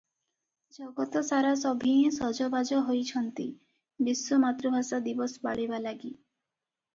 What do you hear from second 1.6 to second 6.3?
ସଭିଏଁ ସଜବାଜ ହୋଇଛନ୍ତି ବିଶ୍ୱ ମାତୃଭାଷା ଦିବସ ପାଳିବା ଲାଗି।